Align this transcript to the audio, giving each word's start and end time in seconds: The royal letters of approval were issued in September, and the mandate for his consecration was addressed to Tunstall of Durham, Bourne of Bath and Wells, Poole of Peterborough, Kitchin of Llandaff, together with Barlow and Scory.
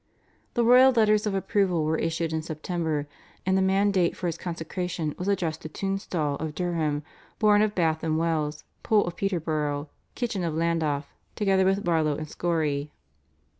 The 0.55 0.65
royal 0.65 0.91
letters 0.91 1.27
of 1.27 1.35
approval 1.35 1.83
were 1.83 1.95
issued 1.99 2.33
in 2.33 2.41
September, 2.41 3.07
and 3.45 3.55
the 3.55 3.61
mandate 3.61 4.17
for 4.17 4.25
his 4.25 4.35
consecration 4.35 5.13
was 5.19 5.27
addressed 5.27 5.61
to 5.61 5.69
Tunstall 5.69 6.37
of 6.37 6.55
Durham, 6.55 7.03
Bourne 7.37 7.61
of 7.61 7.75
Bath 7.75 8.03
and 8.03 8.17
Wells, 8.17 8.63
Poole 8.81 9.05
of 9.05 9.15
Peterborough, 9.15 9.89
Kitchin 10.15 10.43
of 10.43 10.55
Llandaff, 10.55 11.13
together 11.35 11.65
with 11.65 11.83
Barlow 11.85 12.15
and 12.15 12.25
Scory. 12.25 12.89